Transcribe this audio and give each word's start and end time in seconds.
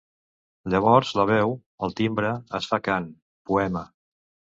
Llavors 0.73 1.11
la 1.19 1.25
veu, 1.31 1.53
el 1.87 1.93
timbre, 1.99 2.31
es 2.61 2.71
fa 2.71 2.81
cant, 2.89 3.07
poema. 3.51 3.85